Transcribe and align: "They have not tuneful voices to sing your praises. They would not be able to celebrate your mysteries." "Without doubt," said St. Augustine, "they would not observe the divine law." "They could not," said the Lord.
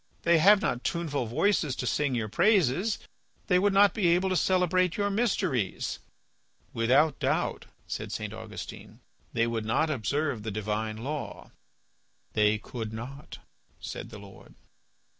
"They 0.23 0.39
have 0.39 0.63
not 0.63 0.83
tuneful 0.83 1.27
voices 1.27 1.75
to 1.75 1.85
sing 1.85 2.15
your 2.15 2.27
praises. 2.27 2.97
They 3.45 3.59
would 3.59 3.71
not 3.71 3.93
be 3.93 4.07
able 4.07 4.29
to 4.29 4.35
celebrate 4.35 4.97
your 4.97 5.11
mysteries." 5.11 5.99
"Without 6.73 7.19
doubt," 7.19 7.65
said 7.85 8.11
St. 8.11 8.33
Augustine, 8.33 9.01
"they 9.33 9.45
would 9.45 9.63
not 9.63 9.91
observe 9.91 10.41
the 10.41 10.49
divine 10.49 10.97
law." 10.97 11.51
"They 12.33 12.57
could 12.57 12.91
not," 12.93 13.37
said 13.79 14.09
the 14.09 14.17
Lord. 14.17 14.55